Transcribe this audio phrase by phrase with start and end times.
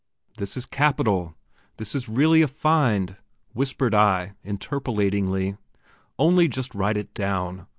[0.37, 1.35] That is capital!
[1.77, 3.17] That is really a find!
[3.53, 5.57] whispered I, interpolatingly;
[6.17, 7.67] only just write it down!